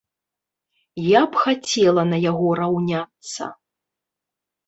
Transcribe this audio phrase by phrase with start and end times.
[1.07, 3.43] Я б хацела на яго раўняцца.